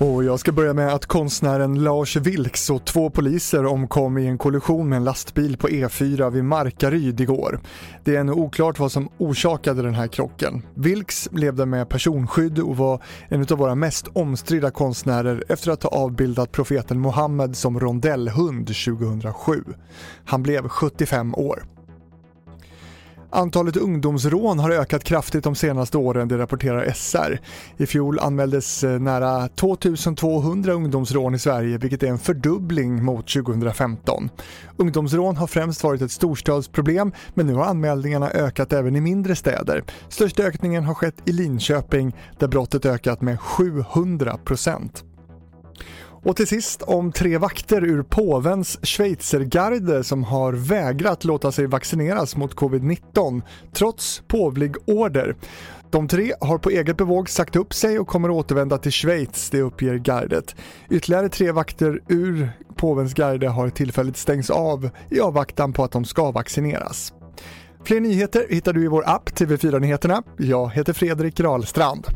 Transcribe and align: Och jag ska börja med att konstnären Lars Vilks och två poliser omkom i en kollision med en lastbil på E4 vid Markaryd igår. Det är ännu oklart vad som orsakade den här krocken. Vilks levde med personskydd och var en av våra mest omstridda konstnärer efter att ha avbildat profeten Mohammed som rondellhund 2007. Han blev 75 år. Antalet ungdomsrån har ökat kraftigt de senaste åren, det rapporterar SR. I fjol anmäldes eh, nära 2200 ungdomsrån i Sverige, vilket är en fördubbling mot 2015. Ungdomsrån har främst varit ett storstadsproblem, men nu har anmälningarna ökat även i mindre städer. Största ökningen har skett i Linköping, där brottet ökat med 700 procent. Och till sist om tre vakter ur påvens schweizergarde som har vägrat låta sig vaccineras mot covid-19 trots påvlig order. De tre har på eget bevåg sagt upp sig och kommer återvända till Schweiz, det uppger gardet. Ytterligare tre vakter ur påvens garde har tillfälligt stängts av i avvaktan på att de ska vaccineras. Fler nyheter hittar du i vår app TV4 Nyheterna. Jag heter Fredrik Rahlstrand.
Och 0.00 0.24
jag 0.24 0.40
ska 0.40 0.52
börja 0.52 0.74
med 0.74 0.94
att 0.94 1.06
konstnären 1.06 1.84
Lars 1.84 2.16
Vilks 2.16 2.70
och 2.70 2.84
två 2.84 3.10
poliser 3.10 3.66
omkom 3.66 4.18
i 4.18 4.26
en 4.26 4.38
kollision 4.38 4.88
med 4.88 4.96
en 4.96 5.04
lastbil 5.04 5.56
på 5.56 5.68
E4 5.68 6.30
vid 6.30 6.44
Markaryd 6.44 7.20
igår. 7.20 7.60
Det 8.04 8.16
är 8.16 8.20
ännu 8.20 8.32
oklart 8.32 8.78
vad 8.78 8.92
som 8.92 9.08
orsakade 9.18 9.82
den 9.82 9.94
här 9.94 10.06
krocken. 10.06 10.62
Vilks 10.74 11.28
levde 11.32 11.66
med 11.66 11.88
personskydd 11.88 12.58
och 12.58 12.76
var 12.76 13.02
en 13.28 13.40
av 13.40 13.58
våra 13.58 13.74
mest 13.74 14.08
omstridda 14.12 14.70
konstnärer 14.70 15.44
efter 15.48 15.70
att 15.70 15.82
ha 15.82 15.90
avbildat 15.90 16.52
profeten 16.52 16.98
Mohammed 16.98 17.56
som 17.56 17.80
rondellhund 17.80 18.66
2007. 18.66 19.64
Han 20.24 20.42
blev 20.42 20.68
75 20.68 21.34
år. 21.34 21.64
Antalet 23.32 23.76
ungdomsrån 23.76 24.58
har 24.58 24.70
ökat 24.70 25.04
kraftigt 25.04 25.44
de 25.44 25.54
senaste 25.54 25.98
åren, 25.98 26.28
det 26.28 26.38
rapporterar 26.38 26.92
SR. 26.94 27.40
I 27.76 27.86
fjol 27.86 28.18
anmäldes 28.18 28.84
eh, 28.84 29.00
nära 29.00 29.48
2200 29.48 30.72
ungdomsrån 30.72 31.34
i 31.34 31.38
Sverige, 31.38 31.78
vilket 31.78 32.02
är 32.02 32.06
en 32.06 32.18
fördubbling 32.18 33.04
mot 33.04 33.28
2015. 33.32 34.28
Ungdomsrån 34.76 35.36
har 35.36 35.46
främst 35.46 35.84
varit 35.84 36.02
ett 36.02 36.10
storstadsproblem, 36.10 37.12
men 37.34 37.46
nu 37.46 37.54
har 37.54 37.64
anmälningarna 37.64 38.30
ökat 38.30 38.72
även 38.72 38.96
i 38.96 39.00
mindre 39.00 39.36
städer. 39.36 39.84
Största 40.08 40.42
ökningen 40.42 40.84
har 40.84 40.94
skett 40.94 41.16
i 41.24 41.32
Linköping, 41.32 42.16
där 42.38 42.48
brottet 42.48 42.86
ökat 42.86 43.20
med 43.20 43.40
700 43.40 44.38
procent. 44.44 45.04
Och 46.22 46.36
till 46.36 46.46
sist 46.46 46.82
om 46.82 47.12
tre 47.12 47.38
vakter 47.38 47.84
ur 47.84 48.02
påvens 48.02 48.78
schweizergarde 48.82 50.04
som 50.04 50.24
har 50.24 50.52
vägrat 50.52 51.24
låta 51.24 51.52
sig 51.52 51.66
vaccineras 51.66 52.36
mot 52.36 52.54
covid-19 52.54 53.42
trots 53.72 54.22
påvlig 54.28 54.74
order. 54.86 55.36
De 55.90 56.08
tre 56.08 56.32
har 56.40 56.58
på 56.58 56.70
eget 56.70 56.96
bevåg 56.96 57.28
sagt 57.28 57.56
upp 57.56 57.74
sig 57.74 57.98
och 57.98 58.08
kommer 58.08 58.30
återvända 58.30 58.78
till 58.78 58.92
Schweiz, 58.92 59.50
det 59.50 59.62
uppger 59.62 59.94
gardet. 59.94 60.56
Ytterligare 60.90 61.28
tre 61.28 61.52
vakter 61.52 62.00
ur 62.08 62.50
påvens 62.76 63.14
garde 63.14 63.48
har 63.48 63.70
tillfälligt 63.70 64.16
stängts 64.16 64.50
av 64.50 64.90
i 65.10 65.20
avvaktan 65.20 65.72
på 65.72 65.84
att 65.84 65.92
de 65.92 66.04
ska 66.04 66.30
vaccineras. 66.30 67.12
Fler 67.84 68.00
nyheter 68.00 68.46
hittar 68.50 68.72
du 68.72 68.84
i 68.84 68.88
vår 68.88 69.02
app 69.06 69.30
TV4 69.30 69.80
Nyheterna. 69.80 70.22
Jag 70.36 70.70
heter 70.72 70.92
Fredrik 70.92 71.40
Rahlstrand. 71.40 72.06